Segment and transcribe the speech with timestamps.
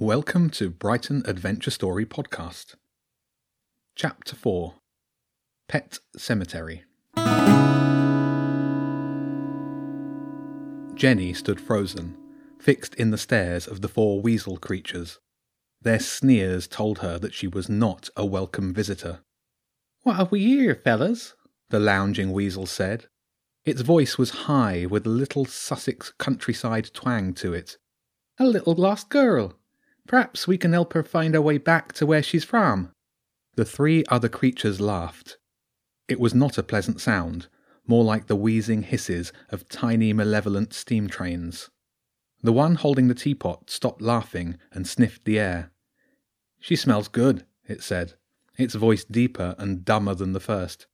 [0.00, 2.76] Welcome to Brighton Adventure Story Podcast.
[3.96, 4.74] Chapter 4
[5.66, 6.84] Pet Cemetery.
[10.94, 12.16] Jenny stood frozen,
[12.60, 15.18] fixed in the stares of the four weasel creatures.
[15.82, 19.18] Their sneers told her that she was not a welcome visitor.
[20.04, 21.34] What have we here, fellas?
[21.70, 23.06] The lounging weasel said.
[23.64, 27.78] Its voice was high with a little Sussex countryside twang to it.
[28.38, 29.57] A little lost girl.
[30.08, 32.90] Perhaps we can help her find her way back to where she's from.
[33.56, 35.36] The three other creatures laughed.
[36.08, 37.48] It was not a pleasant sound,
[37.86, 41.68] more like the wheezing hisses of tiny malevolent steam trains.
[42.42, 45.72] The one holding the teapot stopped laughing and sniffed the air.
[46.58, 48.14] She smells good, it said,
[48.56, 50.86] its voice deeper and dumber than the first.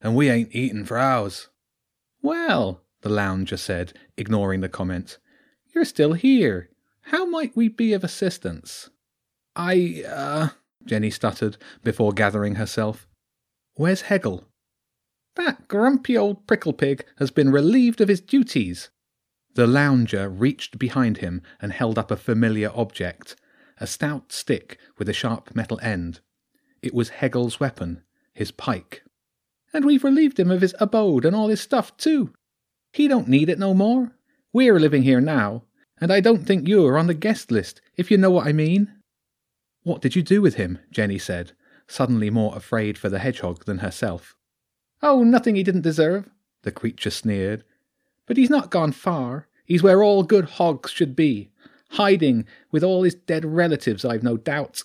[0.00, 1.48] And we ain't eaten for hours.
[2.22, 5.18] Well, the lounger said, ignoring the comment,
[5.74, 6.68] you're still here.
[7.02, 8.90] How might we be of assistance?
[9.54, 10.48] I, uh,
[10.84, 13.06] Jenny stuttered before gathering herself.
[13.74, 14.44] Where's Hegel?
[15.36, 18.90] That grumpy old prickle pig has been relieved of his duties.
[19.54, 23.36] The lounger reached behind him and held up a familiar object,
[23.78, 26.20] a stout stick with a sharp metal end.
[26.82, 28.02] It was Hegel's weapon,
[28.34, 29.02] his pike.
[29.74, 32.32] And we've relieved him of his abode and all his stuff, too.
[32.92, 34.12] He don't need it no more.
[34.52, 35.64] We're living here now,
[36.02, 38.92] and I don't think you're on the guest list, if you know what I mean.
[39.84, 40.80] What did you do with him?
[40.90, 41.52] Jenny said,
[41.86, 44.34] suddenly more afraid for the hedgehog than herself.
[45.00, 46.28] Oh, nothing he didn't deserve,
[46.62, 47.62] the creature sneered.
[48.26, 49.46] But he's not gone far.
[49.64, 51.52] He's where all good hogs should be,
[51.90, 54.82] hiding with all his dead relatives, I've no doubt.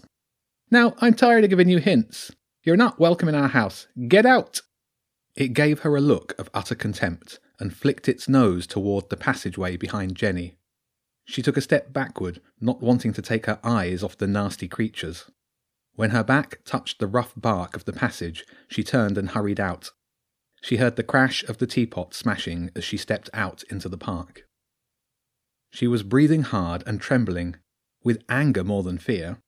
[0.70, 2.32] Now, I'm tired of giving you hints.
[2.62, 3.88] You're not welcome in our house.
[4.08, 4.62] Get out!
[5.36, 9.78] It gave her a look of utter contempt and flicked its nose toward the passageway
[9.78, 10.58] behind Jenny.
[11.28, 15.30] She took a step backward, not wanting to take her eyes off the nasty creatures.
[15.94, 19.92] When her back touched the rough bark of the passage, she turned and hurried out.
[20.62, 24.48] She heard the crash of the teapot smashing as she stepped out into the park.
[25.70, 27.58] She was breathing hard and trembling,
[28.04, 29.40] with anger more than fear,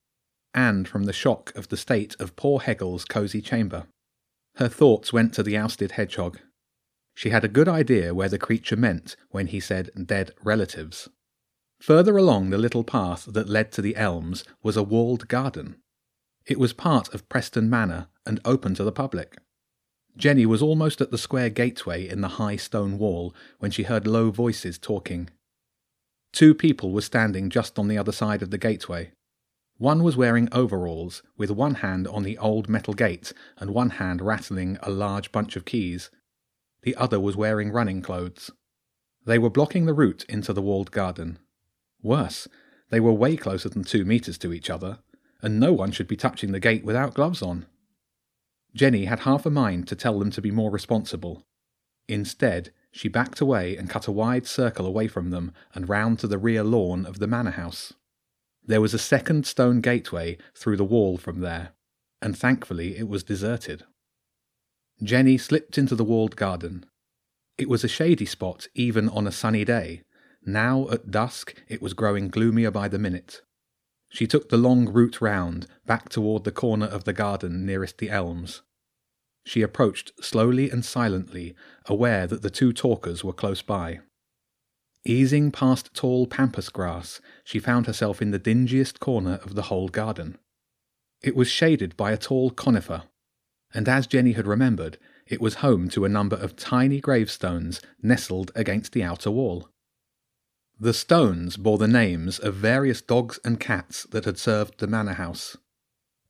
[0.54, 3.88] and from the shock of the state of poor Hegel's cosy chamber.
[4.56, 6.40] Her thoughts went to the ousted hedgehog.
[7.16, 11.08] She had a good idea where the creature meant when he said dead relatives.
[11.82, 15.78] Further along the little path that led to the elms was a walled garden.
[16.46, 19.38] It was part of Preston Manor and open to the public.
[20.18, 24.06] Jenny was almost at the square gateway in the high stone wall when she heard
[24.06, 25.30] low voices talking.
[26.34, 29.12] Two people were standing just on the other side of the gateway.
[29.78, 34.22] One was wearing overalls, with one hand on the old metal gate and one hand
[34.22, 36.10] rattling a large bunch of keys.
[36.82, 38.52] The other was wearing running clothes.
[39.26, 41.40] They were blocking the route into the walled garden.
[42.02, 42.48] Worse,
[42.90, 45.00] they were way closer than two metres to each other,
[45.42, 47.66] and no one should be touching the gate without gloves on.
[48.74, 51.46] Jenny had half a mind to tell them to be more responsible.
[52.08, 56.28] Instead, she backed away and cut a wide circle away from them and round to
[56.28, 57.94] the rear lawn of the manor house.
[58.66, 61.74] There was a second stone gateway through the wall from there,
[62.22, 63.84] and thankfully it was deserted.
[65.02, 66.86] Jenny slipped into the walled garden.
[67.58, 70.04] It was a shady spot even on a sunny day,
[70.46, 73.42] now, at dusk, it was growing gloomier by the minute.
[74.10, 78.10] She took the long route round, back toward the corner of the garden nearest the
[78.10, 78.62] elms.
[79.46, 81.56] She approached slowly and silently,
[81.86, 84.00] aware that the two talkers were close by.
[85.06, 89.88] Easing past tall pampas grass, she found herself in the dingiest corner of the whole
[89.88, 90.38] garden.
[91.22, 93.04] It was shaded by a tall conifer,
[93.74, 94.98] and as Jenny had remembered,
[95.28, 99.70] it was home to a number of tiny gravestones nestled against the outer wall.
[100.82, 105.14] The stones bore the names of various dogs and cats that had served the manor
[105.14, 105.58] house.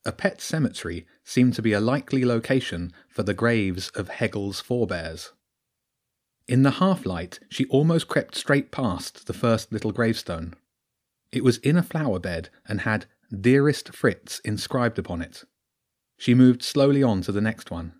[0.04, 5.30] A pet cemetery seemed to be a likely location for the graves of Hegel's forebears.
[6.48, 10.54] In the half light, she almost crept straight past the first little gravestone.
[11.30, 15.44] It was in a flower bed and had Dearest Fritz inscribed upon it.
[16.16, 17.92] She moved slowly on to the next one.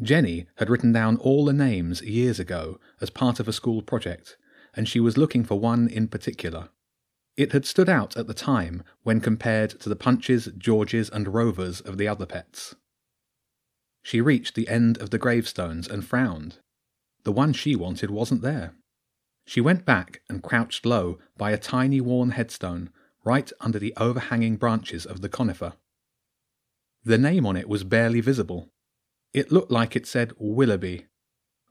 [0.00, 4.36] Jenny had written down all the names years ago as part of a school project,
[4.74, 6.68] and she was looking for one in particular.
[7.36, 11.80] It had stood out at the time when compared to the Punches, Georges, and Rovers
[11.80, 12.74] of the other pets.
[14.02, 16.58] She reached the end of the gravestones and frowned.
[17.24, 18.74] The one she wanted wasn't there.
[19.46, 22.90] She went back and crouched low by a tiny worn headstone,
[23.24, 25.74] right under the overhanging branches of the conifer.
[27.04, 28.70] The name on it was barely visible.
[29.32, 31.06] It looked like it said Willoughby.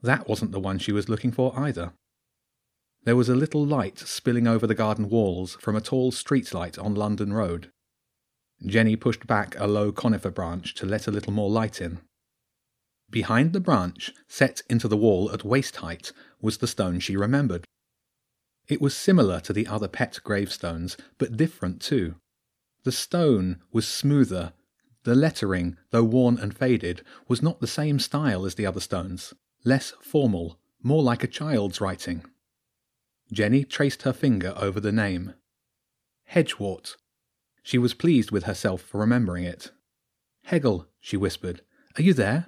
[0.01, 1.93] That wasn't the one she was looking for either.
[3.03, 6.93] There was a little light spilling over the garden walls from a tall streetlight on
[6.93, 7.71] London Road.
[8.63, 11.99] Jenny pushed back a low conifer branch to let a little more light in.
[13.09, 17.65] Behind the branch, set into the wall at waist height, was the stone she remembered.
[18.67, 22.15] It was similar to the other pet gravestones, but different too.
[22.83, 24.53] The stone was smoother.
[25.03, 29.33] The lettering, though worn and faded, was not the same style as the other stones,
[29.65, 32.23] less formal, more like a child's writing.
[33.31, 35.33] Jenny traced her finger over the name.
[36.25, 36.95] Hedgewort.
[37.63, 39.71] She was pleased with herself for remembering it.
[40.45, 41.61] Hegel, she whispered,
[41.97, 42.47] are you there?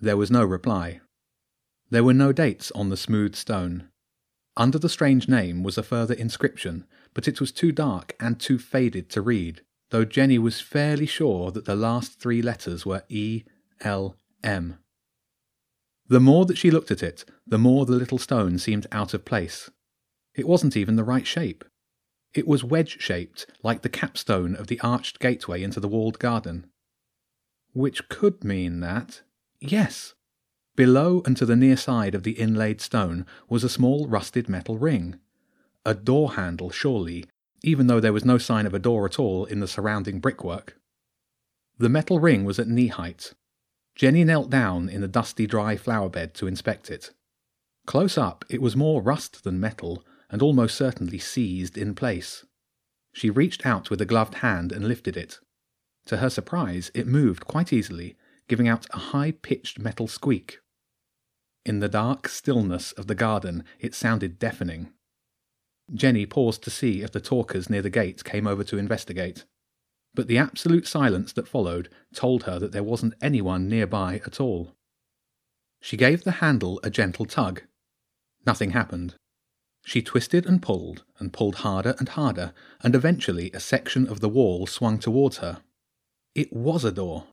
[0.00, 1.00] There was no reply.
[1.90, 3.88] There were no dates on the smooth stone.
[4.56, 8.58] Under the strange name was a further inscription, but it was too dark and too
[8.58, 13.44] faded to read, though Jenny was fairly sure that the last three letters were E
[13.80, 14.78] L M.
[16.08, 19.24] The more that she looked at it, the more the little stone seemed out of
[19.24, 19.70] place.
[20.34, 21.64] It wasn't even the right shape.
[22.34, 26.66] It was wedge shaped, like the capstone of the arched gateway into the walled garden.
[27.72, 29.22] Which could mean that,
[29.60, 30.14] yes,
[30.74, 34.78] below and to the near side of the inlaid stone was a small rusted metal
[34.78, 35.20] ring.
[35.86, 37.26] A door handle, surely,
[37.62, 40.76] even though there was no sign of a door at all in the surrounding brickwork.
[41.78, 43.34] The metal ring was at knee height.
[43.94, 47.10] Jenny knelt down in the dusty dry flower bed to inspect it.
[47.86, 50.04] Close up, it was more rust than metal,
[50.34, 52.44] and almost certainly seized in place.
[53.12, 55.38] She reached out with a gloved hand and lifted it.
[56.06, 58.16] To her surprise, it moved quite easily,
[58.48, 60.58] giving out a high pitched metal squeak.
[61.64, 64.92] In the dark stillness of the garden, it sounded deafening.
[65.94, 69.44] Jenny paused to see if the talkers near the gate came over to investigate.
[70.16, 74.74] But the absolute silence that followed told her that there wasn't anyone nearby at all.
[75.80, 77.62] She gave the handle a gentle tug.
[78.44, 79.14] Nothing happened.
[79.84, 84.30] She twisted and pulled, and pulled harder and harder, and eventually a section of the
[84.30, 85.60] wall swung towards her.
[86.34, 87.26] It was a door.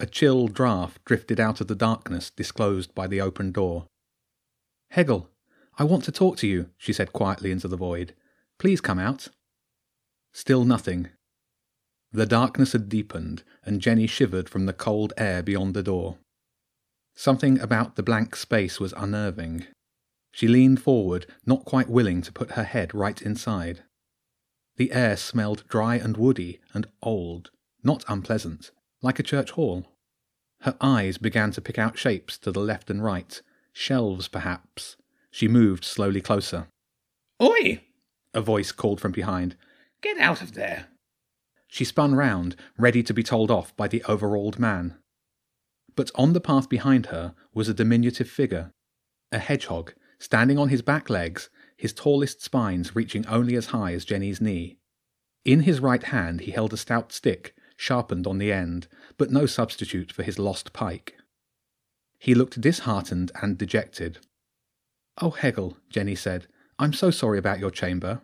[0.00, 3.86] A chill draught drifted out of the darkness disclosed by the open door.
[4.90, 5.30] Hegel,
[5.78, 8.14] I want to talk to you, she said quietly into the void.
[8.58, 9.28] Please come out.
[10.32, 11.10] Still nothing.
[12.12, 16.18] The darkness had deepened, and Jenny shivered from the cold air beyond the door.
[17.14, 19.66] Something about the blank space was unnerving.
[20.34, 23.84] She leaned forward, not quite willing to put her head right inside.
[24.74, 27.52] The air smelled dry and woody and old,
[27.84, 29.86] not unpleasant, like a church hall.
[30.62, 33.40] Her eyes began to pick out shapes to the left and right,
[33.72, 34.96] shelves perhaps.
[35.30, 36.66] She moved slowly closer.
[37.40, 37.82] Oi!
[38.34, 39.54] A voice called from behind.
[40.00, 40.88] Get out of there!
[41.68, 44.96] She spun round, ready to be told off by the overalled man.
[45.94, 48.72] But on the path behind her was a diminutive figure,
[49.30, 49.92] a hedgehog
[50.24, 54.78] standing on his back legs, his tallest spines reaching only as high as Jenny's knee.
[55.44, 58.88] In his right hand he held a stout stick, sharpened on the end,
[59.18, 61.14] but no substitute for his lost pike.
[62.18, 64.18] He looked disheartened and dejected.
[65.20, 66.46] Oh, Hegel, Jenny said,
[66.78, 68.22] I'm so sorry about your chamber.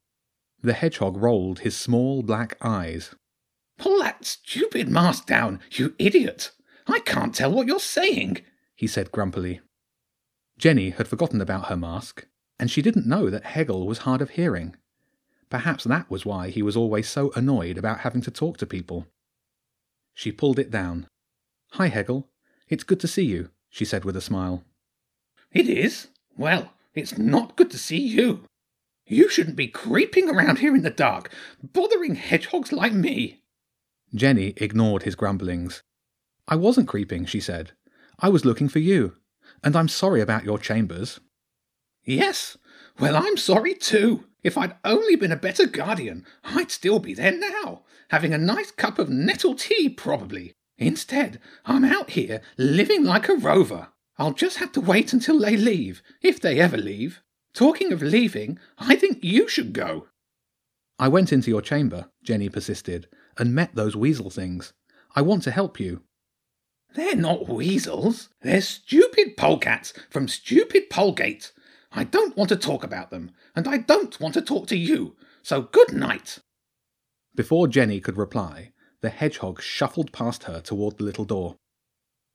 [0.63, 3.15] The hedgehog rolled his small black eyes.
[3.77, 6.51] Pull that stupid mask down, you idiot!
[6.87, 8.41] I can't tell what you're saying,
[8.75, 9.61] he said grumpily.
[10.61, 12.27] Jenny had forgotten about her mask,
[12.59, 14.77] and she didn't know that Hegel was hard of hearing.
[15.49, 19.07] Perhaps that was why he was always so annoyed about having to talk to people.
[20.13, 21.09] She pulled it down.
[21.73, 22.29] Hi, Hegel.
[22.69, 24.63] It's good to see you, she said with a smile.
[25.51, 26.09] It is?
[26.37, 28.45] Well, it's not good to see you.
[29.07, 33.41] You shouldn't be creeping around here in the dark, bothering hedgehogs like me.
[34.15, 35.83] Jenny ignored his grumblings.
[36.47, 37.73] I wasn't creeping, she said.
[38.19, 39.17] I was looking for you
[39.63, 41.21] and I'm sorry about your chambers.
[42.05, 42.57] Yes,
[42.99, 44.25] well, I'm sorry too.
[44.43, 48.71] If I'd only been a better guardian, I'd still be there now, having a nice
[48.71, 50.55] cup of nettle tea, probably.
[50.79, 53.89] Instead, I'm out here living like a rover.
[54.17, 57.23] I'll just have to wait until they leave, if they ever leave.
[57.53, 60.07] Talking of leaving, I think you should go.
[60.99, 64.73] I went into your chamber, Jenny persisted, and met those weasel things.
[65.17, 66.03] I want to help you.
[66.95, 68.29] They're not weasels.
[68.43, 71.53] They're stupid polecats from stupid Polegate.
[71.93, 75.17] I don't want to talk about them, and I don't want to talk to you.
[75.43, 76.39] So good night.
[77.35, 81.57] Before Jenny could reply, the hedgehog shuffled past her toward the little door.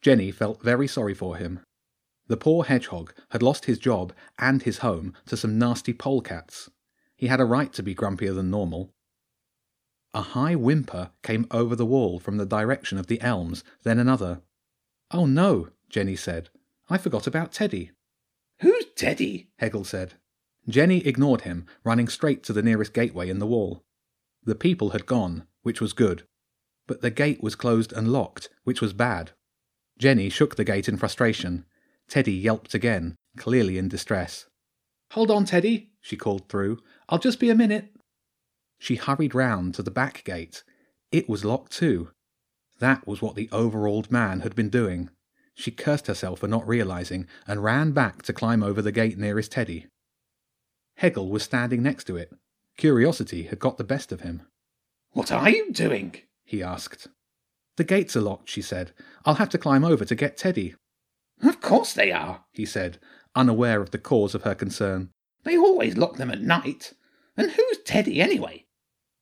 [0.01, 1.59] Jenny felt very sorry for him.
[2.27, 6.69] The poor hedgehog had lost his job and his home to some nasty polecats.
[7.15, 8.94] He had a right to be grumpier than normal.
[10.15, 14.41] A high whimper came over the wall from the direction of the elms, then another.
[15.11, 16.47] Oh no, Jenny said.
[16.89, 17.91] I forgot about Teddy.
[18.61, 19.49] Who's Teddy?
[19.57, 20.13] Hegel said.
[20.69, 23.83] Jenny ignored him, running straight to the nearest gateway in the wall.
[24.41, 26.23] The people had gone, which was good.
[26.87, 29.31] But the gate was closed and locked, which was bad.
[29.99, 31.65] Jenny shook the gate in frustration.
[32.07, 34.45] Teddy yelped again, clearly in distress.
[35.11, 36.79] Hold on, Teddy, she called through.
[37.09, 37.94] I'll just be a minute.
[38.77, 40.63] She hurried round to the back gate.
[41.11, 42.11] It was locked too.
[42.79, 45.09] That was what the overalled man had been doing.
[45.53, 49.53] She cursed herself for not realizing and ran back to climb over the gate nearest
[49.53, 49.87] Teddy.
[50.97, 52.33] Hegel was standing next to it.
[52.77, 54.41] Curiosity had got the best of him.
[55.11, 56.15] What are you doing?
[56.43, 57.07] he asked.
[57.77, 58.91] The gates are locked, she said.
[59.25, 60.75] I'll have to climb over to get Teddy.
[61.41, 62.99] Of course they are, he said,
[63.35, 65.09] unaware of the cause of her concern.
[65.43, 66.93] They always lock them at night.
[67.37, 68.64] And who's Teddy, anyway?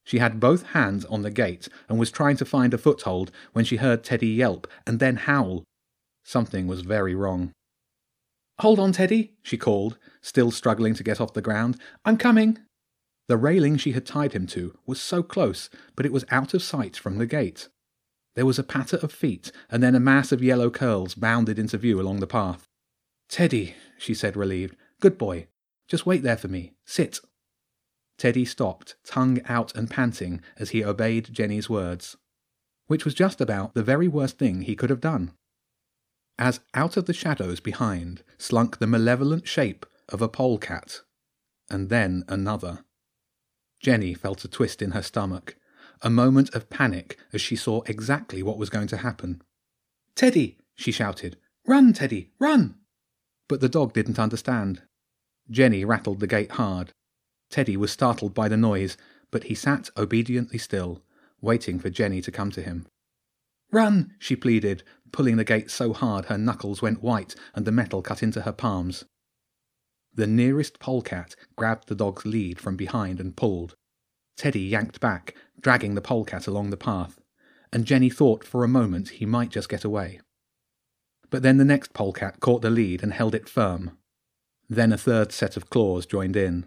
[0.04, 3.66] She had both hands on the gate and was trying to find a foothold when
[3.66, 5.64] she heard Teddy yelp and then howl.
[6.24, 7.52] Something was very wrong.
[8.60, 11.80] Hold on, Teddy, she called, still struggling to get off the ground.
[12.06, 12.60] I'm coming.
[13.28, 16.62] The railing she had tied him to was so close, but it was out of
[16.62, 17.70] sight from the gate.
[18.36, 21.78] There was a patter of feet, and then a mass of yellow curls bounded into
[21.78, 22.68] view along the path.
[23.30, 24.76] Teddy, she said, relieved.
[25.00, 25.48] Good boy.
[25.88, 26.74] Just wait there for me.
[26.86, 27.20] Sit.
[28.18, 32.16] Teddy stopped, tongue out and panting, as he obeyed Jenny's words,
[32.88, 35.32] which was just about the very worst thing he could have done.
[36.38, 41.02] As out of the shadows behind slunk the malevolent shape of a polecat,
[41.70, 42.86] and then another.
[43.80, 45.56] Jenny felt a twist in her stomach,
[46.02, 49.42] a moment of panic as she saw exactly what was going to happen.
[50.16, 51.38] Teddy, she shouted.
[51.66, 52.76] Run, Teddy, run!
[53.48, 54.82] But the dog didn't understand.
[55.50, 56.94] Jenny rattled the gate hard.
[57.54, 58.98] Teddy was startled by the noise,
[59.30, 61.04] but he sat obediently still,
[61.40, 62.88] waiting for Jenny to come to him.
[63.72, 64.82] Run, she pleaded,
[65.12, 68.52] pulling the gate so hard her knuckles went white and the metal cut into her
[68.52, 69.06] palms.
[70.16, 73.76] The nearest polecat grabbed the dog's lead from behind and pulled.
[74.36, 77.20] Teddy yanked back, dragging the polecat along the path,
[77.72, 80.22] and Jenny thought for a moment he might just get away.
[81.30, 83.96] But then the next polecat caught the lead and held it firm.
[84.68, 86.66] Then a third set of claws joined in.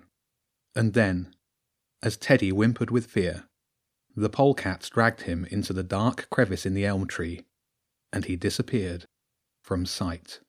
[0.76, 1.34] And then,
[2.02, 3.48] as Teddy whimpered with fear,
[4.14, 7.46] the polecats dragged him into the dark crevice in the elm tree,
[8.12, 9.06] and he disappeared
[9.62, 10.40] from sight.